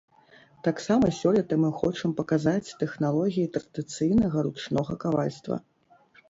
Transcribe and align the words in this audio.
Таксама 0.67 1.09
сёлета 1.17 1.53
мы 1.65 1.69
хочам 1.81 2.15
паказаць 2.19 2.73
тэхналогіі 2.85 3.51
традыцыйнага 3.59 4.37
ручнога 4.49 4.99
кавальства. 5.05 5.55